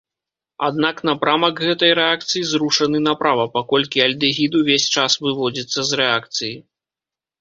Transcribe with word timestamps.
Аднак 0.67 1.01
напрамак 1.09 1.61
гэтай 1.65 1.91
рэакцыі 1.99 2.41
зрушаны 2.51 2.97
направа, 3.09 3.45
паколькі 3.57 4.03
альдэгід 4.07 4.51
увесь 4.61 4.89
час 4.97 5.11
выводзіцца 5.27 5.79
з 5.91 6.01
рэакцыі. 6.01 6.53